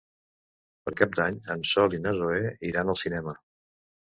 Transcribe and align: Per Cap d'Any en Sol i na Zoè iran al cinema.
Per 0.87 0.93
Cap 1.01 1.13
d'Any 1.19 1.37
en 1.55 1.61
Sol 1.73 1.99
i 1.99 2.01
na 2.07 2.15
Zoè 2.23 2.41
iran 2.71 2.93
al 2.95 3.01
cinema. 3.03 3.37